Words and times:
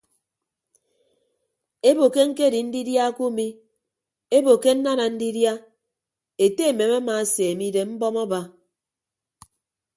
Ebo 1.89 2.05
ke 2.13 2.21
ñkedi 2.29 2.59
ndidia 2.67 3.05
kumi 3.17 3.47
ebo 4.37 4.51
ke 4.63 4.71
nnana 4.75 5.05
ndidia 5.15 5.53
ete 6.43 6.63
emem 6.71 6.91
amaaseeme 6.99 7.63
idem 7.69 7.89
mbọm 7.95 8.15
aba. 8.23 8.41